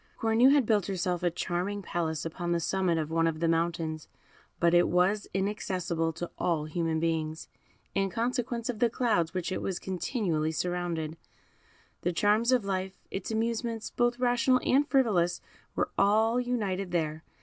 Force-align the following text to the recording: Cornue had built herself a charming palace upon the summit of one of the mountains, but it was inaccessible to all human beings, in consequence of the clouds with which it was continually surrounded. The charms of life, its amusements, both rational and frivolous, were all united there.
Cornue 0.17 0.51
had 0.51 0.65
built 0.65 0.87
herself 0.87 1.21
a 1.21 1.29
charming 1.29 1.83
palace 1.83 2.25
upon 2.25 2.51
the 2.53 2.59
summit 2.59 2.97
of 2.97 3.11
one 3.11 3.27
of 3.27 3.39
the 3.39 3.47
mountains, 3.47 4.07
but 4.59 4.73
it 4.73 4.87
was 4.87 5.27
inaccessible 5.31 6.11
to 6.11 6.31
all 6.39 6.65
human 6.65 6.99
beings, 6.99 7.49
in 7.93 8.09
consequence 8.09 8.67
of 8.67 8.79
the 8.79 8.89
clouds 8.89 9.29
with 9.31 9.35
which 9.41 9.51
it 9.51 9.61
was 9.61 9.77
continually 9.77 10.51
surrounded. 10.51 11.17
The 12.01 12.13
charms 12.13 12.51
of 12.51 12.65
life, 12.65 12.93
its 13.11 13.29
amusements, 13.29 13.91
both 13.91 14.17
rational 14.17 14.59
and 14.65 14.89
frivolous, 14.89 15.39
were 15.75 15.91
all 15.99 16.39
united 16.39 16.89
there. 16.89 17.23